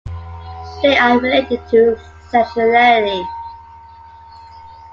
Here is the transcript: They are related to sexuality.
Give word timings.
They 0.81 0.97
are 0.97 1.19
related 1.19 1.61
to 1.69 1.95
sexuality. 2.31 3.23